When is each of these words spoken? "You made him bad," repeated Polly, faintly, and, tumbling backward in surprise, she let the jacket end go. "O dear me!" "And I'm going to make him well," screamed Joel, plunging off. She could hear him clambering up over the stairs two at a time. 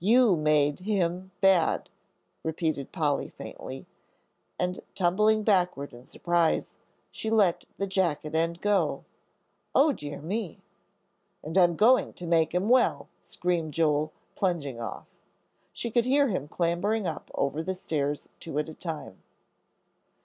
"You 0.00 0.34
made 0.34 0.80
him 0.80 1.30
bad," 1.40 1.88
repeated 2.42 2.90
Polly, 2.90 3.28
faintly, 3.28 3.86
and, 4.58 4.80
tumbling 4.96 5.44
backward 5.44 5.92
in 5.92 6.04
surprise, 6.04 6.74
she 7.12 7.30
let 7.30 7.64
the 7.76 7.86
jacket 7.86 8.34
end 8.34 8.60
go. 8.60 9.04
"O 9.76 9.92
dear 9.92 10.20
me!" 10.20 10.62
"And 11.44 11.56
I'm 11.56 11.76
going 11.76 12.12
to 12.14 12.26
make 12.26 12.52
him 12.52 12.68
well," 12.68 13.06
screamed 13.20 13.72
Joel, 13.72 14.12
plunging 14.34 14.80
off. 14.80 15.06
She 15.72 15.92
could 15.92 16.06
hear 16.06 16.26
him 16.26 16.48
clambering 16.48 17.06
up 17.06 17.30
over 17.34 17.62
the 17.62 17.72
stairs 17.76 18.28
two 18.40 18.58
at 18.58 18.68
a 18.68 18.74
time. 18.74 19.22